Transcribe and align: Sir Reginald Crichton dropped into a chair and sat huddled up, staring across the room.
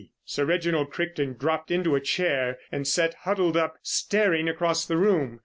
Sir 0.25 0.45
Reginald 0.45 0.89
Crichton 0.89 1.33
dropped 1.33 1.69
into 1.69 1.93
a 1.95 2.01
chair 2.01 2.57
and 2.71 2.87
sat 2.87 3.13
huddled 3.21 3.55
up, 3.55 3.75
staring 3.83 4.49
across 4.49 4.83
the 4.83 4.97
room. 4.97 5.39